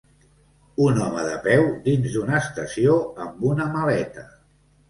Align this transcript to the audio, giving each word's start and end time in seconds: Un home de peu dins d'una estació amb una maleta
Un 0.85 1.01
home 1.07 1.25
de 1.27 1.35
peu 1.47 1.67
dins 1.89 2.09
d'una 2.15 2.39
estació 2.45 2.97
amb 3.27 3.47
una 3.51 3.69
maleta 3.77 4.29